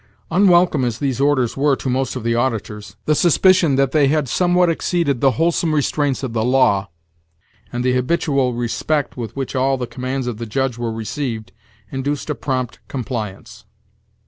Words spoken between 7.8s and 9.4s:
the habitual respect with